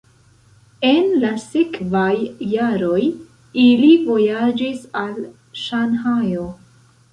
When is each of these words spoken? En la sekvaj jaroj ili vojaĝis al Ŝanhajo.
En 0.87 1.11
la 1.23 1.29
sekvaj 1.43 2.13
jaroj 2.55 3.03
ili 3.67 3.93
vojaĝis 4.09 4.83
al 5.05 5.15
Ŝanhajo. 5.67 6.51